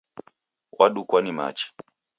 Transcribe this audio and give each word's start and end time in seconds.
Wadukwa 0.71 1.21
ni 1.21 1.31
machi 1.31 1.73